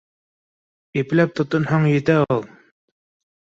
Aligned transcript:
Ипләп 1.01 1.35
тотонһаң, 1.41 1.85
етә 1.91 2.17
ул. 2.31 2.43